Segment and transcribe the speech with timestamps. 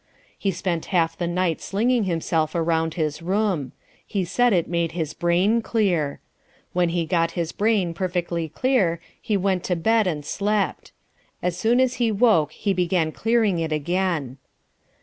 [0.35, 3.71] He spent half the night slinging himself around his room.
[4.03, 6.19] He said it made his brain clear.
[6.73, 10.91] When he got his brain perfectly clear, he went to bed and slept.
[11.43, 14.37] As soon as he woke, he began clearing it again.